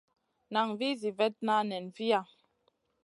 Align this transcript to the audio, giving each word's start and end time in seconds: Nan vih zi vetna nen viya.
Nan 0.53 0.69
vih 0.79 0.95
zi 1.01 1.11
vetna 1.19 1.57
nen 1.69 1.85
viya. 1.95 2.21